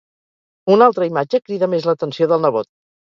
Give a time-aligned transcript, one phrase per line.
[0.75, 2.73] Una altra imatge crida més l'atenció del nebot.